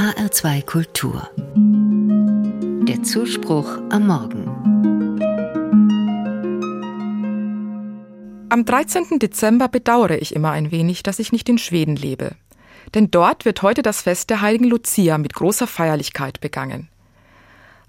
HR2 0.00 0.64
Kultur. 0.64 1.28
Der 2.88 3.02
Zuspruch 3.02 3.68
am 3.90 4.06
Morgen. 4.06 4.46
Am 8.48 8.64
13. 8.64 9.18
Dezember 9.18 9.68
bedauere 9.68 10.16
ich 10.22 10.34
immer 10.34 10.52
ein 10.52 10.70
wenig, 10.70 11.02
dass 11.02 11.18
ich 11.18 11.32
nicht 11.32 11.50
in 11.50 11.58
Schweden 11.58 11.96
lebe. 11.96 12.34
Denn 12.94 13.10
dort 13.10 13.44
wird 13.44 13.60
heute 13.60 13.82
das 13.82 14.00
Fest 14.00 14.30
der 14.30 14.40
heiligen 14.40 14.64
Lucia 14.64 15.18
mit 15.18 15.34
großer 15.34 15.66
Feierlichkeit 15.66 16.40
begangen. 16.40 16.88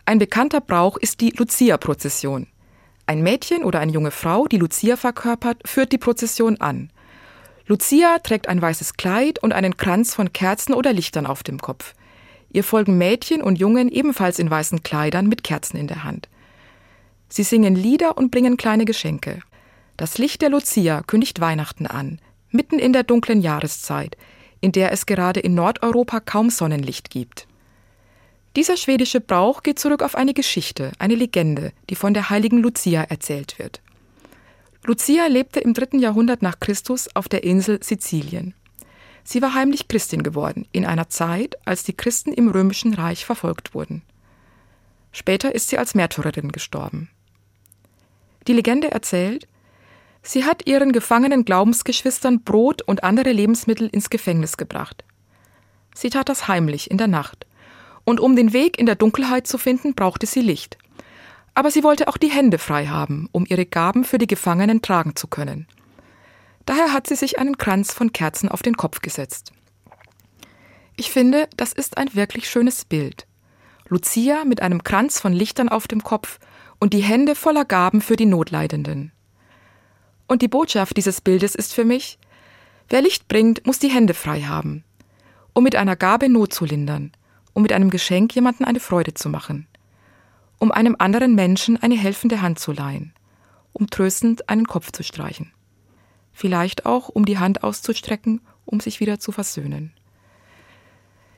Ein 0.03 0.19
bekannter 0.19 0.59
Brauch 0.59 0.97
ist 0.97 1.21
die 1.21 1.29
Lucia-Prozession. 1.29 2.47
Ein 3.05 3.23
Mädchen 3.23 3.63
oder 3.63 3.79
eine 3.79 3.93
junge 3.93 4.11
Frau, 4.11 4.47
die 4.47 4.57
Lucia 4.57 4.97
verkörpert, 4.97 5.61
führt 5.63 5.93
die 5.93 5.97
Prozession 5.97 6.59
an. 6.59 6.89
Lucia 7.67 8.19
trägt 8.19 8.49
ein 8.49 8.61
weißes 8.61 8.95
Kleid 8.95 9.41
und 9.41 9.53
einen 9.53 9.77
Kranz 9.77 10.13
von 10.13 10.33
Kerzen 10.33 10.73
oder 10.73 10.91
Lichtern 10.91 11.25
auf 11.25 11.41
dem 11.43 11.59
Kopf. 11.59 11.93
Ihr 12.53 12.63
folgen 12.63 12.97
Mädchen 12.97 13.41
und 13.41 13.59
Jungen 13.59 13.89
ebenfalls 13.89 14.39
in 14.39 14.49
weißen 14.49 14.83
Kleidern 14.83 15.27
mit 15.27 15.43
Kerzen 15.43 15.77
in 15.77 15.87
der 15.87 16.03
Hand. 16.03 16.27
Sie 17.29 17.43
singen 17.43 17.75
Lieder 17.75 18.17
und 18.17 18.29
bringen 18.29 18.57
kleine 18.57 18.85
Geschenke. 18.85 19.41
Das 19.95 20.17
Licht 20.17 20.41
der 20.41 20.49
Lucia 20.49 21.01
kündigt 21.03 21.39
Weihnachten 21.39 21.87
an, 21.87 22.19
mitten 22.49 22.77
in 22.77 22.91
der 22.91 23.03
dunklen 23.03 23.41
Jahreszeit, 23.41 24.17
in 24.59 24.73
der 24.73 24.91
es 24.91 25.05
gerade 25.05 25.39
in 25.39 25.55
Nordeuropa 25.55 26.19
kaum 26.19 26.49
Sonnenlicht 26.49 27.09
gibt. 27.09 27.47
Dieser 28.57 28.75
schwedische 28.75 29.21
Brauch 29.21 29.63
geht 29.63 29.79
zurück 29.79 30.03
auf 30.03 30.15
eine 30.15 30.33
Geschichte, 30.33 30.91
eine 30.99 31.15
Legende, 31.15 31.71
die 31.89 31.95
von 31.95 32.13
der 32.13 32.29
heiligen 32.29 32.57
Lucia 32.57 33.03
erzählt 33.03 33.57
wird. 33.59 33.81
Lucia 34.83 35.27
lebte 35.27 35.61
im 35.61 35.73
dritten 35.73 35.99
Jahrhundert 35.99 36.41
nach 36.41 36.59
Christus 36.59 37.07
auf 37.15 37.29
der 37.29 37.45
Insel 37.45 37.81
Sizilien. 37.81 38.53
Sie 39.23 39.41
war 39.41 39.53
heimlich 39.53 39.87
Christin 39.87 40.23
geworden, 40.23 40.67
in 40.71 40.85
einer 40.85 41.09
Zeit, 41.09 41.55
als 41.65 41.83
die 41.83 41.95
Christen 41.95 42.33
im 42.33 42.49
römischen 42.49 42.93
Reich 42.93 43.25
verfolgt 43.25 43.73
wurden. 43.73 44.01
Später 45.11 45.53
ist 45.53 45.69
sie 45.69 45.77
als 45.77 45.93
Märtyrerin 45.93 46.51
gestorben. 46.51 47.09
Die 48.47 48.53
Legende 48.53 48.91
erzählt, 48.91 49.47
sie 50.23 50.45
hat 50.45 50.67
ihren 50.67 50.91
gefangenen 50.91 51.45
Glaubensgeschwistern 51.45 52.43
Brot 52.43 52.81
und 52.81 53.03
andere 53.03 53.31
Lebensmittel 53.31 53.87
ins 53.87 54.09
Gefängnis 54.09 54.57
gebracht. 54.57 55.03
Sie 55.93 56.09
tat 56.09 56.29
das 56.29 56.47
heimlich 56.47 56.89
in 56.89 56.97
der 56.97 57.07
Nacht. 57.07 57.45
Und 58.03 58.19
um 58.19 58.35
den 58.35 58.53
Weg 58.53 58.79
in 58.79 58.87
der 58.87 58.95
Dunkelheit 58.95 59.45
zu 59.45 59.57
finden, 59.57 59.93
brauchte 59.93 60.25
sie 60.25 60.41
Licht. 60.41 60.77
Aber 61.53 61.69
sie 61.69 61.83
wollte 61.83 62.07
auch 62.07 62.17
die 62.17 62.31
Hände 62.31 62.57
frei 62.57 62.87
haben, 62.87 63.29
um 63.31 63.45
ihre 63.47 63.65
Gaben 63.65 64.03
für 64.05 64.17
die 64.17 64.27
Gefangenen 64.27 64.81
tragen 64.81 65.15
zu 65.15 65.27
können. 65.27 65.67
Daher 66.71 66.93
hat 66.93 67.05
sie 67.05 67.17
sich 67.17 67.37
einen 67.37 67.57
Kranz 67.57 67.91
von 67.91 68.13
Kerzen 68.13 68.47
auf 68.47 68.61
den 68.61 68.77
Kopf 68.77 69.01
gesetzt. 69.01 69.51
Ich 70.95 71.11
finde, 71.11 71.49
das 71.57 71.73
ist 71.73 71.97
ein 71.97 72.15
wirklich 72.15 72.49
schönes 72.49 72.85
Bild. 72.85 73.27
Lucia 73.89 74.45
mit 74.45 74.61
einem 74.61 74.81
Kranz 74.81 75.19
von 75.19 75.33
Lichtern 75.33 75.67
auf 75.67 75.89
dem 75.89 76.01
Kopf 76.01 76.39
und 76.79 76.93
die 76.93 77.01
Hände 77.01 77.35
voller 77.35 77.65
Gaben 77.65 77.99
für 77.99 78.15
die 78.15 78.25
Notleidenden. 78.25 79.11
Und 80.29 80.41
die 80.41 80.47
Botschaft 80.47 80.95
dieses 80.95 81.19
Bildes 81.19 81.55
ist 81.55 81.73
für 81.73 81.83
mich, 81.83 82.17
wer 82.87 83.01
Licht 83.01 83.27
bringt, 83.27 83.67
muss 83.67 83.79
die 83.79 83.91
Hände 83.91 84.13
frei 84.13 84.43
haben, 84.43 84.85
um 85.51 85.65
mit 85.65 85.75
einer 85.75 85.97
Gabe 85.97 86.29
Not 86.29 86.53
zu 86.53 86.63
lindern, 86.63 87.11
um 87.51 87.63
mit 87.63 87.73
einem 87.73 87.89
Geschenk 87.89 88.33
jemanden 88.33 88.63
eine 88.63 88.79
Freude 88.79 89.13
zu 89.13 89.27
machen 89.27 89.67
um 90.57 90.71
einem 90.71 90.95
anderen 90.99 91.33
Menschen 91.33 91.81
eine 91.81 91.97
helfende 91.97 92.41
Hand 92.41 92.59
zu 92.59 92.71
leihen, 92.71 93.13
um 93.73 93.89
tröstend 93.89 94.47
einen 94.47 94.67
Kopf 94.67 94.91
zu 94.91 95.03
streichen. 95.03 95.51
Vielleicht 96.41 96.87
auch, 96.87 97.07
um 97.07 97.23
die 97.23 97.37
Hand 97.37 97.63
auszustrecken, 97.63 98.41
um 98.65 98.79
sich 98.79 98.99
wieder 98.99 99.19
zu 99.19 99.31
versöhnen. 99.31 99.93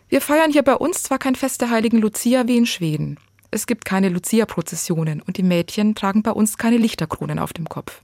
Wir 0.08 0.22
feiern 0.22 0.50
hier 0.50 0.64
bei 0.64 0.76
uns 0.76 1.04
zwar 1.04 1.20
kein 1.20 1.36
Fest 1.36 1.60
der 1.60 1.72
heiligen 1.72 1.98
Lucia 1.98 2.48
wie 2.48 2.56
in 2.56 2.66
Schweden. 2.66 3.20
Es 3.52 3.68
gibt 3.68 3.84
keine 3.84 4.08
Lucia-Prozessionen 4.08 5.22
und 5.22 5.36
die 5.36 5.44
Mädchen 5.44 5.94
tragen 5.94 6.24
bei 6.24 6.32
uns 6.32 6.58
keine 6.58 6.78
Lichterkronen 6.78 7.38
auf 7.38 7.52
dem 7.52 7.68
Kopf. 7.68 8.02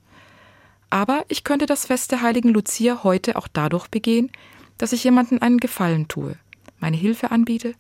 Aber 0.90 1.24
ich 1.30 1.46
könnte 1.46 1.68
das 1.68 1.86
Fest 1.86 2.12
der 2.12 2.22
heiligen 2.22 2.50
Lucia 2.50 3.02
heute 3.02 3.38
auch 3.38 3.48
dadurch 3.48 3.88
begehen, 3.88 4.30
dass 4.78 4.92
ich 4.92 5.06
jemandem 5.06 5.42
einen 5.42 5.60
Gefallen 5.60 6.10
tue, 6.10 6.36
meine 6.80 6.98
Hilfe 6.98 7.32
anbiete 7.32 7.76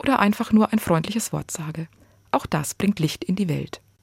oder 0.00 0.18
einfach 0.18 0.50
nur 0.50 0.72
ein 0.72 0.80
freundliches 0.80 1.32
Wort 1.32 1.52
sage. 1.52 1.86
Auch 2.32 2.46
das 2.46 2.74
bringt 2.74 2.98
Licht 2.98 3.22
in 3.22 3.36
die 3.36 3.48
Welt. 3.48 3.80